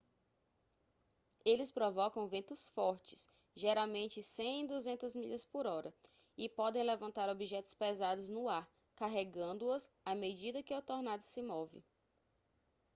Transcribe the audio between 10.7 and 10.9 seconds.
o